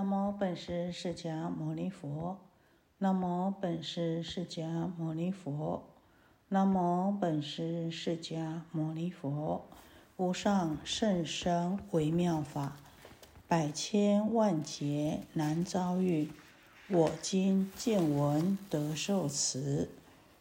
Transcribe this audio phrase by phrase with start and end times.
[0.00, 2.38] 南无本师释迦牟尼佛。
[2.96, 5.82] 南无本师释迦牟尼佛。
[6.48, 9.66] 南无本师释迦牟尼佛。
[10.16, 12.78] 无上甚深微妙法，
[13.46, 16.30] 百千万劫难遭遇。
[16.88, 19.90] 我今见闻得受持，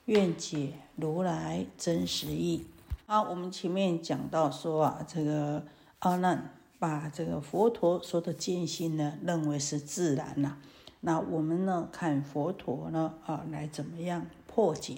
[0.05, 2.65] 愿解如来真实义。
[3.05, 5.65] 好，我们前面讲到说啊，这个
[5.99, 6.49] 阿难
[6.79, 10.57] 把这个佛陀说的见性呢，认为是自然呐。
[11.01, 14.95] 那我们呢，看佛陀呢啊，来怎么样破解？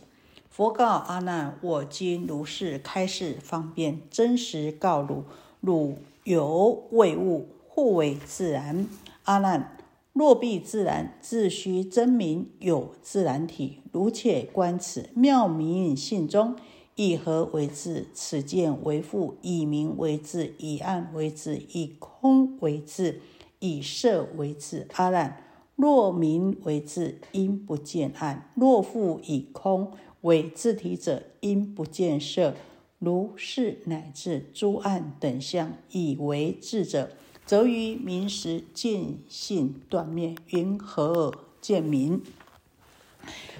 [0.50, 5.24] 佛告阿难：我今如是开示方便，真实告汝：
[5.60, 8.88] 汝有未悟，互为自然。
[9.24, 9.78] 阿难。
[10.14, 13.80] 若必自然，自须真明有自然体。
[13.94, 16.58] 如且观此妙明性中，
[17.04, 18.06] 以何为智？
[18.14, 23.22] 此见为复，以明为智，以暗为智，以空为智，
[23.58, 24.88] 以色为智。
[24.94, 25.44] 阿难，
[25.76, 29.92] 若明为智，因不见暗；若复以空
[30.22, 32.54] 为自体者，因不见色。
[33.00, 37.10] 如是乃至诸暗等相，以为智者。
[37.48, 42.22] 则于明时见性断灭，云何而见明？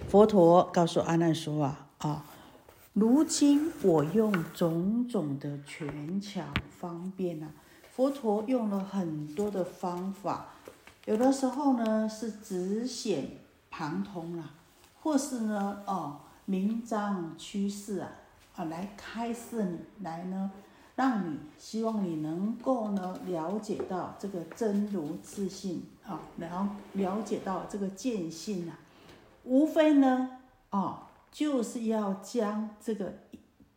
[0.08, 2.26] 佛陀告诉阿难说：“啊啊，
[2.94, 6.44] 如今我用种种的权巧
[6.78, 7.50] 方便啊，
[7.90, 10.48] 佛陀用了很多的方法，
[11.06, 13.38] 有的时候呢是直显
[13.70, 14.56] 旁通啊，
[15.02, 18.12] 或是呢哦明章趋势啊
[18.58, 20.52] 啊来开示你来呢。”
[20.94, 28.78] 让你希望你能够呢了解到这个真如自信啊，然后了解到这个见性啊，
[29.46, 30.30] 无非呢
[30.70, 33.14] 啊就是要将这个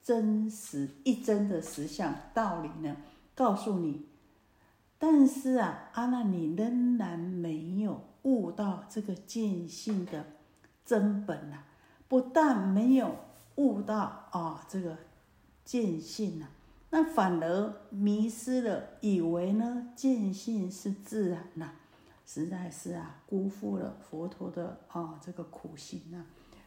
[0.02, 2.96] 真实一真的实相道理呢
[3.34, 4.06] 告诉你，
[4.98, 10.24] 但是啊阿难你仍然没有悟到这个见性的
[10.84, 11.62] 真本呐，
[12.08, 13.16] 不但没有
[13.54, 14.98] 悟到啊这个
[15.64, 16.48] 见性呐。
[16.90, 21.72] 那反而迷失了，以为呢见性是自然呐，
[22.26, 26.24] 实在是啊辜负了佛陀的啊这个苦心呐。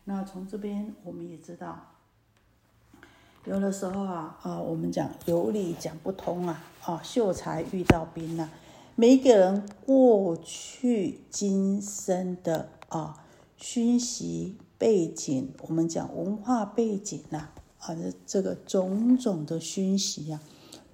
[0.09, 1.77] 那从这边我们也知道，
[3.43, 8.49] 有的时候啊啊我们讲有理讲不通啊啊秀才遇到兵呐，
[8.95, 13.25] 每一个人过去今生的啊
[13.57, 17.49] 熏习背景，我们讲文化背景呐。
[17.79, 20.41] 啊，这这个种种的熏习啊，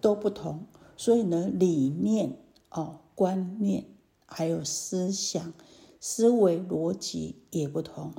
[0.02, 0.66] 都不同，
[0.98, 2.36] 所以呢，理念
[2.72, 3.86] 哦、观念，
[4.26, 5.54] 还有思想、
[6.00, 8.12] 思维逻辑也不同。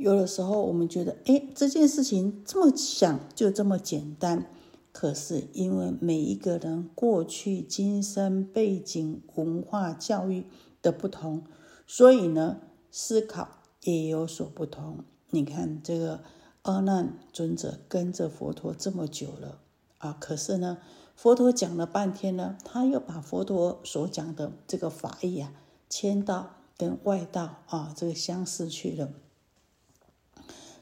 [0.00, 4.46] 有的时候我们觉得，哎，这件事情这么想就这么简单，
[4.92, 10.44] 可是因为每一个人过去今生背景、文化教育
[10.80, 11.44] 的不同，
[11.86, 12.56] 所以呢，
[12.90, 13.48] 思考
[13.84, 15.04] 也有所不同。
[15.30, 16.20] 你看这个。
[16.64, 19.60] 阿难尊者跟着佛陀这么久了
[19.96, 20.76] 啊，可是呢，
[21.16, 25.54] 佛陀讲了半天呢，他又把佛陀所讲的这个法义啊，
[25.88, 29.08] 迁到跟外道啊这个相似去了，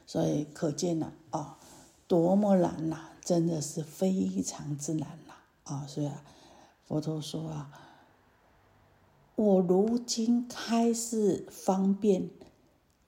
[0.09, 1.59] 所以可见了啊，
[2.07, 5.33] 多么难呐，真的是非常之难呐
[5.65, 5.85] 啊！
[5.87, 6.23] 所以啊，
[6.87, 7.69] 佛陀说啊，
[9.35, 12.31] 我如今开示方便，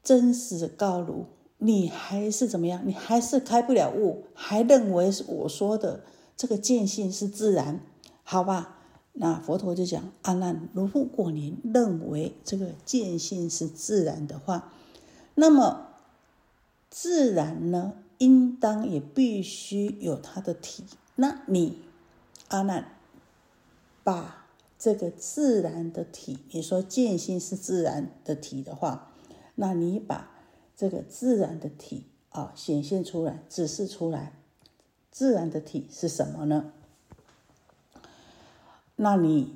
[0.03, 1.25] 真实告汝。
[1.57, 2.83] 你还是怎么样？
[2.85, 6.03] 你还是开不了悟，还认为是我说的
[6.37, 7.79] 这个见性是自然，
[8.21, 8.77] 好吧？
[9.13, 14.71] 那佛陀就讲阿难，如果你认为这个见性是自然的话，
[15.33, 15.87] 那么
[16.91, 20.83] 自然呢，应当也必须有它的体。
[21.15, 21.79] 那你
[22.49, 22.95] 阿难
[24.03, 24.45] 把
[24.77, 29.11] 这个自然的体，你说见性是自然的体的话，
[29.55, 30.29] 那你把。
[30.73, 34.33] 这个自然的体啊，显现出来，指示出来，
[35.11, 36.73] 自然的体是什么呢？
[38.95, 39.55] 那你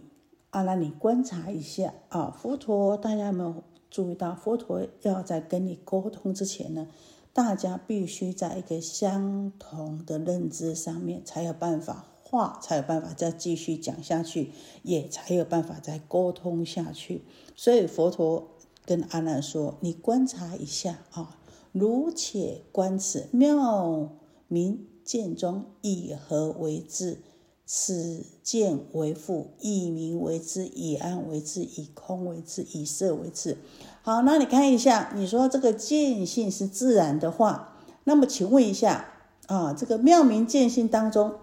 [0.52, 6.88] 阿难你观察一下啊，佛陀，大家有没有注意到，佛陀要在跟你沟通之前呢，
[7.36, 14.52] 大家必须在一个相同的认知上面，才有办法话，才有办法再继续讲下去，
[14.84, 17.24] 也才有办法再沟通下去。
[17.54, 18.48] 所以佛陀。
[18.88, 21.40] 跟阿难说：“你观察一下啊，
[21.72, 24.12] 如且观此妙
[24.48, 27.18] 明见中，以何为智？
[27.66, 33.58] 此见为父，以明为智，以暗为智，以空为智，以色为智。
[34.06, 37.74] 好，那你看一下，你说这个见性是自然的话，
[38.04, 39.04] 那么请问一下
[39.48, 41.40] 啊，这个妙明见性当中，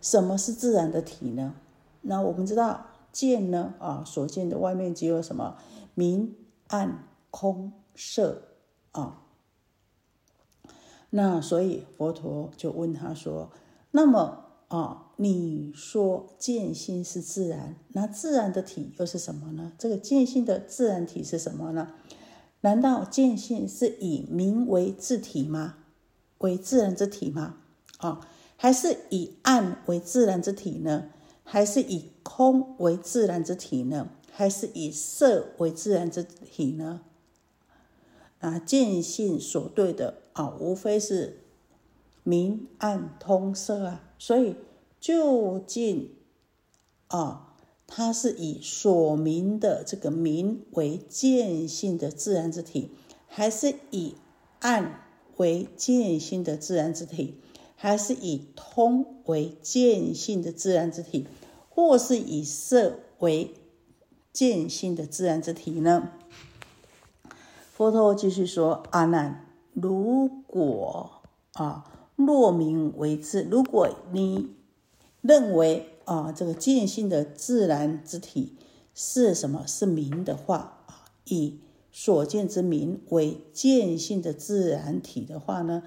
[0.00, 1.52] 什么是自然的体呢？
[2.00, 3.74] 那我们知道，见呢？
[3.78, 5.58] 啊，所见的外面只有什么
[5.92, 6.34] 明
[6.68, 8.40] 暗空色
[8.92, 9.20] 啊。
[11.10, 13.50] 那所以佛陀就问他说
[13.92, 19.72] ：“那么啊，你说见性是自然，那自然的体又是什么呢？
[19.78, 21.94] 这个见性的自然体是什么呢？
[22.60, 25.76] 难道见性是以明为自体吗？
[26.38, 27.56] 为自然之体吗？
[27.98, 28.20] 啊，
[28.56, 31.10] 还是以暗为自然之体呢？
[31.44, 34.10] 还是以空为自然之体呢？
[34.30, 37.00] 还是以色为自然之体呢？
[38.40, 41.40] 啊，见性所对的。”啊，无非是
[42.22, 44.56] 明暗通色啊，所以
[45.00, 46.10] 究竟
[47.06, 47.54] 啊，
[47.86, 52.90] 它是以所明的这个明为见性的自然之体，
[53.28, 54.16] 还是以
[54.60, 55.04] 暗
[55.36, 57.40] 为见性的自然之体，
[57.76, 61.26] 还是以通为见性的自然之体，
[61.70, 63.54] 或是以色为
[64.32, 66.10] 见性的自然之体呢？
[67.72, 71.22] 佛陀继续说：“阿难。”如果
[71.52, 71.84] 啊，
[72.18, 74.50] 若名为智，如果你
[75.20, 78.56] 认为啊，这个见性的自然之体
[78.92, 79.64] 是什么？
[79.68, 81.60] 是明的话啊，以
[81.92, 85.84] 所见之明为见性的自然体的话呢，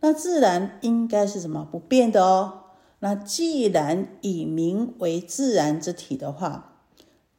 [0.00, 1.68] 那自然应该是什么？
[1.70, 2.62] 不变的哦。
[3.00, 6.86] 那既然以明为自然之体的话，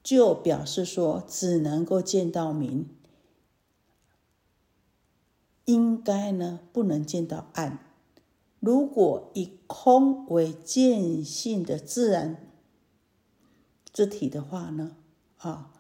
[0.04, 2.88] 就表示说只能够见到明。
[5.66, 7.80] 应该呢，不能见到暗。
[8.66, 12.52] 如果以空为见性的自然
[13.94, 14.96] 之体的话呢，
[15.38, 15.72] 啊，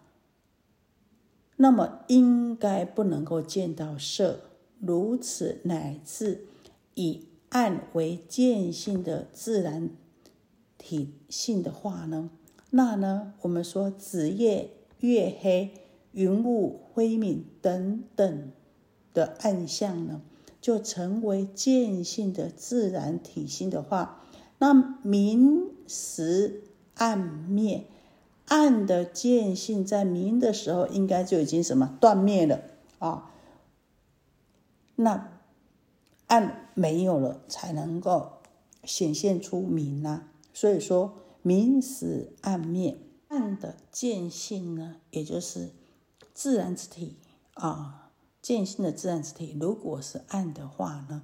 [1.55, 4.41] 那么应该不能够见到色。
[4.79, 6.45] 如此乃至
[6.93, 9.89] 以暗为见性的自然
[10.77, 12.29] 体性的话呢，
[12.69, 15.73] 那呢，我们说子夜、月黑、
[16.11, 18.51] 云雾灰明等等。
[19.15, 20.21] 的暗象呢，
[20.65, 24.23] 就成为见性的自然体性的话，
[24.57, 24.73] 那
[25.03, 26.63] 明时
[26.95, 27.85] 暗灭，
[28.47, 32.63] 暗的见性在明的时候，应该就已经什么断灭了
[32.97, 33.29] 啊？
[34.95, 35.39] 那
[36.25, 38.39] 暗没有了，才能够
[38.83, 40.23] 显现出明呐。
[40.51, 41.13] 所以说，
[41.43, 42.97] 明时暗灭，
[43.27, 45.69] 暗的见性呢，也就是
[46.33, 47.17] 自然之体
[47.53, 48.04] 啊。
[48.45, 51.23] 见性的自然之体，如果是暗的话呢，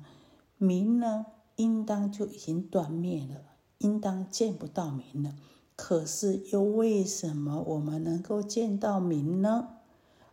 [0.58, 3.44] 明呢，应当就已经断灭了，
[3.78, 5.36] 应当见不到明了。
[5.76, 9.68] 可是又为什么我们能够见到明呢？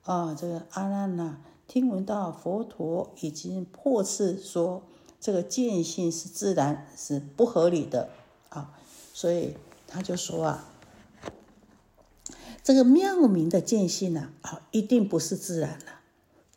[0.04, 4.82] 啊，这个阿难呐，听闻到佛陀已经破斥说
[5.20, 8.08] 这个见性是自然，是不合理的
[8.48, 8.72] 啊，
[9.12, 10.72] 所以他就说啊，
[12.62, 15.97] 这个妙明的见性呢，啊，一定不是自然的。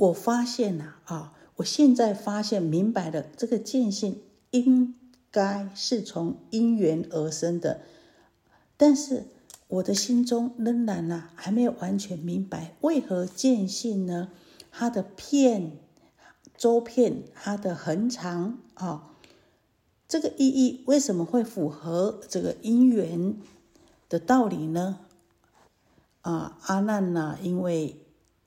[0.01, 4.19] 我发现了啊，我现在发现明白了，这个见性
[4.49, 4.95] 应
[5.29, 7.81] 该是从因缘而生的，
[8.77, 9.25] 但是
[9.67, 14.29] 我的心中仍然呢还没有完全明白，为何见性呢？
[14.71, 15.73] 它的片
[16.57, 19.13] 周片，它的横长啊，
[20.07, 23.35] 这个意义为什么会符合这个因缘
[24.09, 24.97] 的道理呢？
[26.21, 28.00] 啊，阿难呢，因为。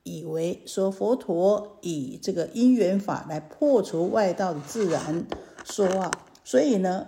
[0.05, 5.25] 以为说佛陀以这个因缘法来破除外道的自然
[5.63, 6.11] 说啊，
[6.43, 7.07] 所以呢，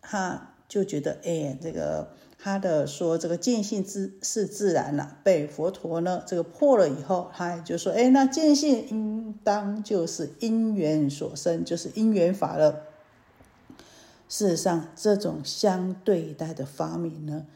[0.00, 12.84] 他就觉得，哎，这个他的说这个见性自是自然了，被佛陀呢这个破了以后，他就说，哎，那见性应当就是因缘所生，就是因缘法了。
[14.28, 17.46] 事实上，这种相对待的发明呢，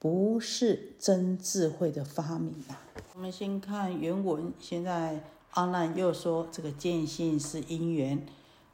[0.00, 2.80] 不是真智慧的发明啊。
[3.14, 4.50] 我们先看原文。
[4.58, 8.26] 现在阿难又说这个见性是因缘。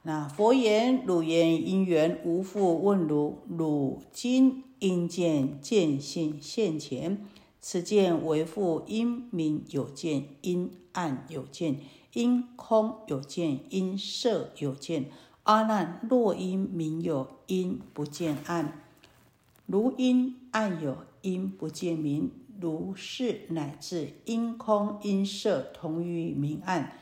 [0.03, 7.27] 那佛言：汝言因缘无复问汝，汝今因见见性现前，
[7.61, 11.81] 此见为复因明有见，因暗有见，
[12.13, 15.07] 因空有见，因色有见。
[15.43, 18.67] 阿难，若因明有，因不见暗；
[19.67, 22.31] 如因暗有，因不见明。
[22.61, 26.93] 如是乃至因空因色同于明暗。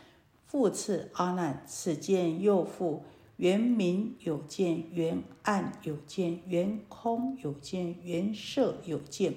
[0.46, 3.04] 复次，阿难，此见又复
[3.36, 9.34] 缘明有见，缘暗有见，缘空有见，缘色有见。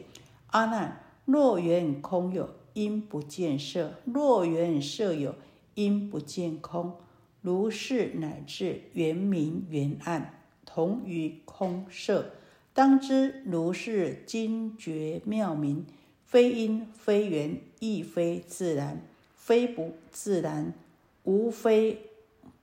[0.47, 5.35] 阿难，若原空有，因不见色；若原色有，
[5.75, 6.95] 因不见空。
[7.41, 12.31] 如是乃至原明原暗同于空色。
[12.77, 15.83] 当知如是精绝妙明，
[16.23, 19.01] 非因非缘，亦非自然，
[19.33, 20.75] 非不自然，
[21.23, 22.03] 无非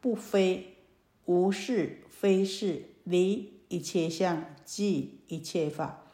[0.00, 0.76] 不非，
[1.24, 6.04] 无是非是，离一切相，即一切法。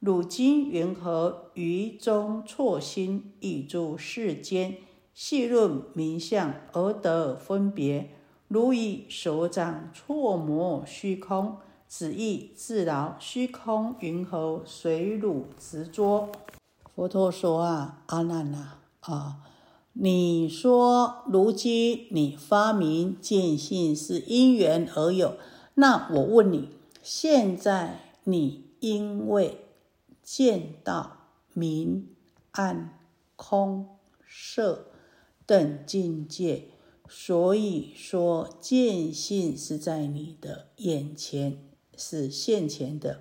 [0.00, 4.78] 汝今云何于中错心，以诸世间
[5.12, 8.08] 细论名相而得分别？
[8.48, 11.58] 如以手掌错磨虚空，
[11.96, 13.14] 子亦自劳。
[13.20, 16.28] 虚空云何随汝执着？
[16.92, 19.36] 佛陀说啊，阿难呐啊，
[19.92, 25.36] 你说如今你发明见性是因缘而有，
[25.74, 26.70] 那我问你，
[27.00, 29.60] 现在你因为
[30.20, 32.08] 见到明
[32.50, 32.98] 暗
[33.36, 33.86] 空
[34.28, 34.86] 色
[35.46, 36.70] 等境界，
[37.08, 41.58] 所以说见性是在你的眼前，
[41.96, 43.20] 是现前的。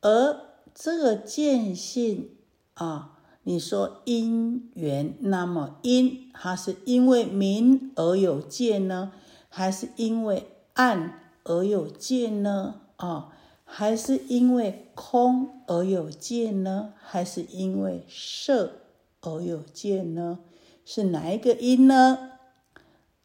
[0.00, 0.40] 而
[0.74, 2.30] 这个见性
[2.74, 9.12] 啊，你说因缘，那么因它是因为明而有见呢，
[9.48, 12.80] 还是因为暗而有见呢？
[12.96, 13.28] 啊？
[13.64, 16.92] 还是因为空而有见呢？
[17.00, 18.80] 还是因为色
[19.22, 20.40] 而有见呢？
[20.84, 22.31] 是哪一个因呢？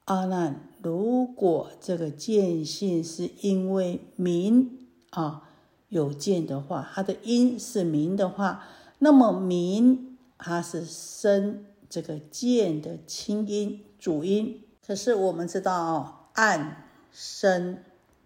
[0.08, 5.50] 阿难，如果这个见性是因为明啊
[5.90, 8.64] 有见的话，它的因是明的话，
[9.00, 14.62] 那么明它是生这个见的清因主因。
[14.86, 17.80] 可是我们知道哦，暗生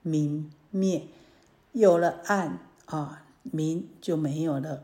[0.03, 1.07] 明灭。
[1.71, 4.83] 有了暗啊，明就没有了；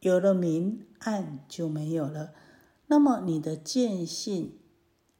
[0.00, 2.32] 有了明，暗就没有了。
[2.88, 4.52] 那么你的见性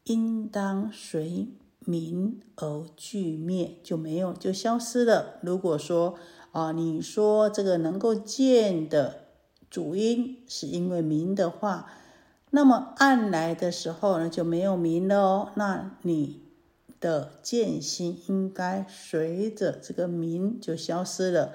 [0.05, 1.49] 应当随
[1.81, 5.39] 明而俱灭，就没有，就消失了。
[5.43, 6.15] 如果说
[6.53, 9.27] 啊，你说这个能够见的
[9.69, 11.91] 主因是因为明的话，
[12.51, 15.53] 那么暗来的时候呢，就没有明了哦。
[15.57, 16.43] 那你。
[17.01, 21.53] 的见心应该随着这个明就消失了，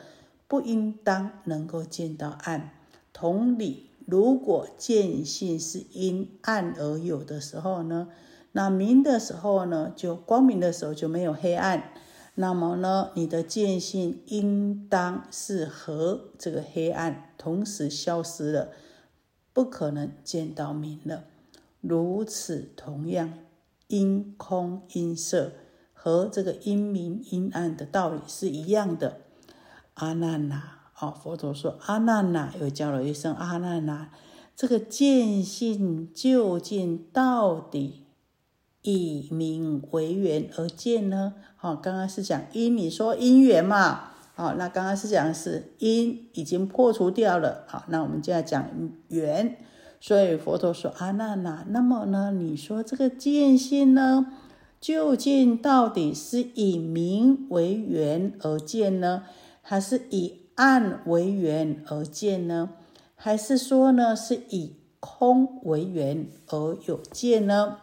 [0.47, 2.69] 不应当能够见到暗。
[3.13, 8.09] 同理，如果见性是因暗而有的时候呢，
[8.51, 11.91] 那明的时候呢，就光明的时候就没有黑暗。
[12.35, 18.69] 那么呢，你的见性应当是和这个黑暗同时消失了，
[19.53, 21.25] 不可能见到明了。
[21.81, 23.33] 如此同样。
[23.91, 25.51] 因空因色
[25.93, 29.21] 和这个因明因暗的道理是一样的。
[29.95, 30.61] 阿难呐，
[30.99, 34.11] 哦，佛陀说阿难呐，又叫了一声阿难呐。
[34.55, 38.05] 这个见性究竟到底
[38.93, 41.33] 以明为缘而见呢？
[41.55, 48.69] 好，刚刚是讲因，你说因缘嘛，好，那刚刚是讲是因已经破除掉了，好，那我们就要讲
[49.09, 49.57] 缘。
[50.01, 52.31] 所以佛陀说：“阿那那，那么呢？
[52.31, 54.27] 你说这个见性呢，
[54.79, 59.23] 究竟到底是以明为缘而见呢，
[59.61, 62.69] 还是以暗为缘而见呢？
[63.15, 67.79] 还是说呢，是以空为缘而有见呢？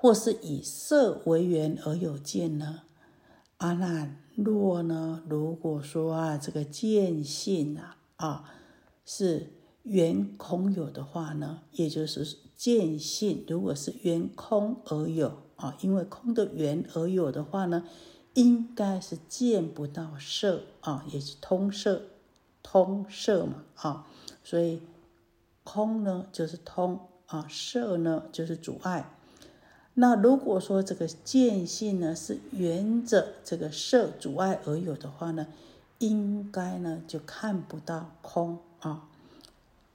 [0.00, 2.84] 或是以色为缘而有见呢？
[3.58, 5.22] 阿难，若呢？
[5.28, 8.44] 如果说啊，这个见性啊，啊
[9.04, 9.52] 是。”
[9.82, 17.88] 缘空有的话呢，也就是见性，如果是缘空而有啊，因为空的缘而有的话呢，
[18.34, 22.02] 应该是见不到色啊，也是通色，
[22.62, 24.06] 通色嘛啊，
[24.44, 24.82] 所以
[25.64, 29.18] 空呢就是通啊，色呢就是阻碍。
[29.94, 35.46] 那如果说这个见性呢是缘着这个色阻碍而有的话呢，
[35.98, 39.06] 应该呢就看不到空啊。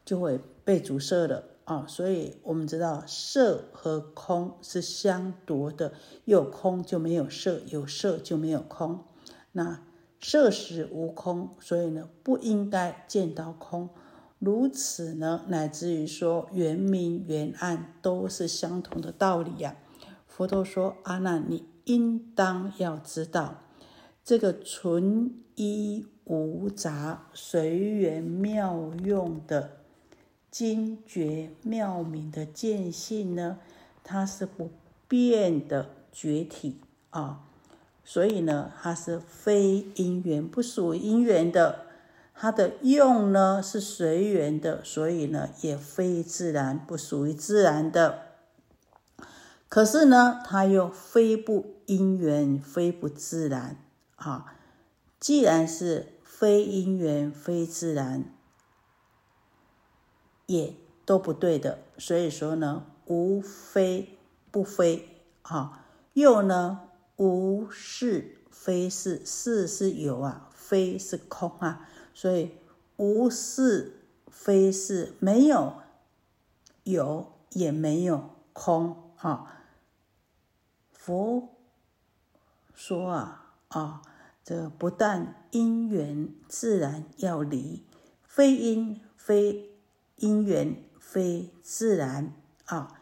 [0.04, 5.94] 就会被阻塞了啊，所以我们知道色和空是相夺的，
[6.26, 9.00] 有空就没有色，有色就没有空。
[9.54, 9.82] 那
[10.22, 13.90] 色实无空，所以呢不应该见到空。
[14.38, 19.76] 如此呢，乃至于说圆明圆暗都是相同的道理呀。
[20.36, 23.62] 佛陀说：“阿难，你应当要知道，
[24.22, 29.78] 这个纯一无杂、随缘妙用的。”
[30.52, 33.60] 精绝妙明的见性呢，
[34.04, 34.72] 它是不
[35.08, 37.46] 变的觉体啊，
[38.04, 41.86] 所以呢，它是非因缘，不属于因缘的。
[42.34, 48.25] 它的用呢是随缘的，所以呢也非自然，不属于自然的。
[49.76, 53.76] 可是呢，它又非不因缘，非不自然
[54.16, 54.56] 啊。
[55.20, 58.24] 既然是非因缘，非自然，
[60.46, 61.80] 也都不对的。
[61.98, 64.18] 所以说呢，无非
[64.50, 65.10] 不非
[65.42, 72.52] 啊，又呢无是非是，是是有啊，非是空啊，所以
[72.96, 74.00] 无是
[74.32, 75.74] 非是，没有
[76.86, 79.52] 有也没有空啊。
[81.06, 81.50] 佛
[82.74, 84.02] 说啊啊。
[84.44, 87.82] 这不但因缘自然要离，
[88.24, 89.72] 非因非
[90.18, 92.32] 因缘非自然
[92.66, 93.02] 啊，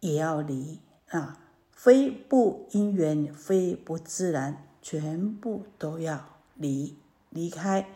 [0.00, 1.40] 也要离啊，
[1.70, 6.98] 非不因缘非不自然，全部都要离
[7.30, 7.88] 离开，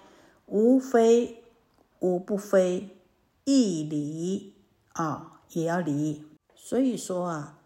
[0.47, 1.45] 无非
[1.99, 2.97] 无不非，
[3.45, 4.55] 亦离
[4.95, 6.25] 啊，也要离。
[6.55, 7.59] 所以说啊，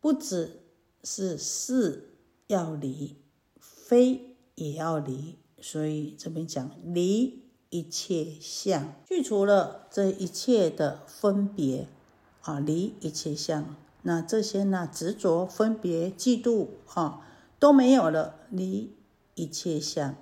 [0.00, 0.59] 不止
[1.04, 2.14] 是是
[2.46, 3.16] 要离，
[3.60, 4.26] 非。
[4.56, 11.88] 也要离，所以这边讲离一切相，去除了这一切的分别
[12.42, 17.26] 啊，离一切相，那这些呢执着、分别、嫉妒啊
[17.58, 18.94] 都没有了，离
[19.34, 20.14] 一切相，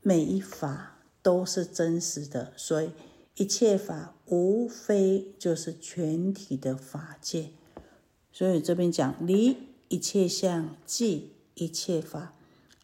[0.00, 2.92] 每一法都是真实的，所以
[3.34, 7.50] 一切法无非就是全体的法界，
[8.36, 9.56] 所以这边讲离
[9.88, 12.34] 一切相，即一切法。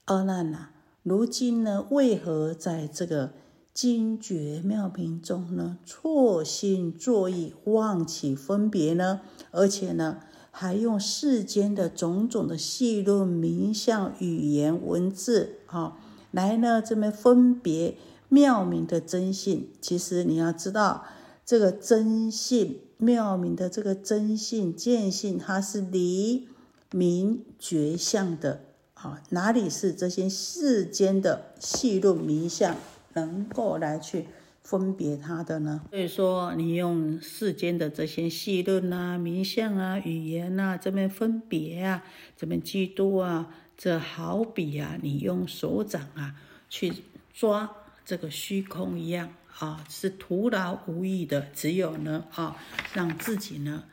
[0.06, 0.68] 阿难呐，
[1.02, 3.34] 如今呢，为何在这个
[3.74, 9.20] 精绝妙品中呢，错心作意，妄起分别呢？
[9.50, 15.98] 而且呢，还用世间的种种的细论名相、语言文字啊，
[16.30, 17.98] 来呢这边分别
[18.30, 19.68] 妙明的真性。
[19.82, 21.04] 其实你要知道，
[21.44, 26.48] 这个真性妙明的这个真性见性，它是离
[26.92, 28.60] 明觉相的。
[28.94, 32.76] 啊，哪里是这些世间的细论名相
[33.14, 34.26] 能够来去
[34.62, 35.82] 分别它的呢？
[35.90, 42.04] 所以说，你用世间的这些细论啊、名相啊、语言啊这边分别啊、
[42.36, 46.36] 这边基督啊，这好比啊，你用手掌啊
[46.70, 46.92] 去
[47.34, 47.68] 抓
[48.04, 52.56] 这个虚空一样啊，是徒劳无益的，只有呢啊，
[52.92, 53.84] 让自己呢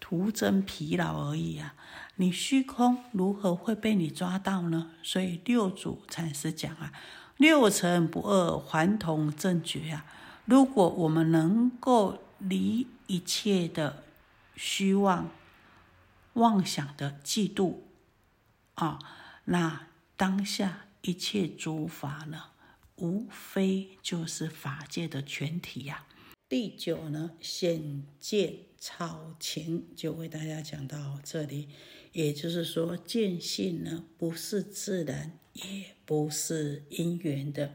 [0.00, 1.74] 徒增疲劳而已啊。
[2.16, 4.90] 你虚空如何会被你抓到呢？
[5.02, 6.92] 所以六祖禅师讲啊，
[7.36, 10.04] 六尘不二，还同正觉啊。
[10.44, 14.02] 如果我们能够离一切的
[14.56, 15.30] 虚妄、
[16.32, 17.76] 妄想的嫉妒
[18.74, 18.98] 啊，
[19.44, 22.44] 那当下一切诸法呢，
[22.98, 26.06] 无非就是法界的全体呀。
[26.48, 31.68] 第九呢，显见超情，就为大家讲到这里。
[32.12, 37.74] 也就是说，见性呢，不是自然，也不是因缘的，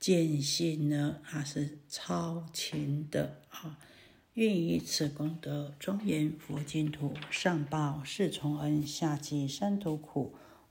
[0.00, 3.78] 见性呢，它是超情的啊！
[4.34, 10.34] 愿以此功德，庄严佛净土，上报四重恩，下济三途苦。